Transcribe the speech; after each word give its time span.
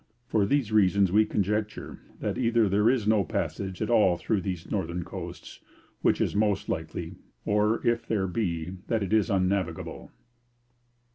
for 0.25 0.47
these 0.47 0.71
reasons 0.71 1.11
we 1.11 1.27
coniecture 1.27 1.99
that 2.19 2.35
either 2.35 2.67
there 2.67 2.89
is 2.89 3.05
no 3.05 3.23
passage 3.23 3.83
at 3.83 3.89
all 3.91 4.17
through 4.17 4.41
these 4.41 4.65
Northerne 4.71 5.03
coasts, 5.05 5.59
which 6.01 6.19
is 6.19 6.35
most 6.35 6.67
likely, 6.67 7.17
or 7.45 7.85
if 7.85 8.07
there 8.07 8.25
be, 8.25 8.77
that 8.87 9.03
it 9.03 9.13
is 9.13 9.29
unnavigable_.' 9.29 10.09